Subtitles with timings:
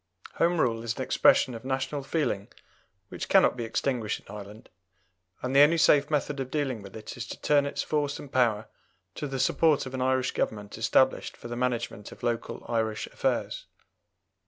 [0.37, 2.47] Home Rule is an expression of national feeling
[3.09, 4.69] which cannot be extinguished in Ireland,
[5.43, 8.31] and the only safe method of dealing with it is to turn its force and
[8.33, 8.67] power
[9.13, 13.67] to the support of an Irish Government established for the management of local Irish affairs.